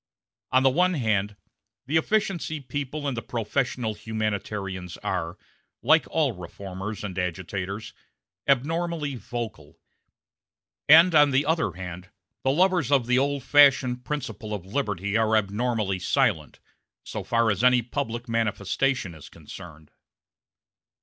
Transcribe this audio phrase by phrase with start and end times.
[0.51, 1.35] On the one hand,
[1.85, 5.37] the efficiency people and the professional humanitarians are,
[5.83, 7.93] like all reformers and agitators,
[8.47, 9.77] abnormally vocal;
[10.89, 12.09] and on the other hand
[12.41, 16.59] the lovers of the old fashioned principle of liberty are abnormally silent,
[17.03, 19.91] so far as any public manifestation is concerned.